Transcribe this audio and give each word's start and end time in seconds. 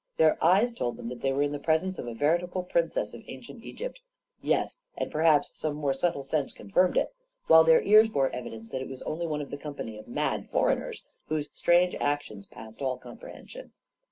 Their 0.17 0.43
eyes 0.43 0.73
told 0.73 0.97
them 0.97 1.09
that 1.09 1.21
they 1.21 1.31
were 1.31 1.43
in 1.43 1.51
the 1.51 1.59
presence 1.59 1.99
of 1.99 2.07
a 2.07 2.15
veritable 2.15 2.63
princess 2.63 3.13
of 3.13 3.21
ancient 3.27 3.63
Egypt— 3.63 4.01
yes, 4.41 4.79
and 4.97 5.11
per 5.11 5.21
haps 5.21 5.51
some 5.53 5.75
more 5.75 5.93
subtle 5.93 6.23
sense 6.23 6.51
confirmed 6.53 6.97
it; 6.97 7.13
while 7.45 7.63
their 7.63 7.83
ears 7.83 8.09
bore 8.09 8.31
evidence 8.31 8.71
that 8.71 8.81
it 8.81 8.89
was 8.89 9.03
only 9.03 9.27
one 9.27 9.41
of 9.43 9.51
the 9.51 9.57
com 9.59 9.75
pany 9.75 9.99
of 9.99 10.07
mad 10.07 10.49
foreigners, 10.49 11.05
whose 11.27 11.49
strange 11.53 11.93
actions 11.99 12.47
passed 12.47 12.81
all 12.81 12.97
comprehension. 12.97 13.73